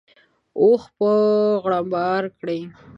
اوښ 0.61 0.81
به 0.97 1.11
غرمباړې 1.63 2.29
کړې. 2.39 2.59